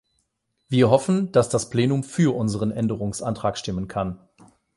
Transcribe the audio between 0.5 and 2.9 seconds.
Wir hoffen, dass das Plenum für unseren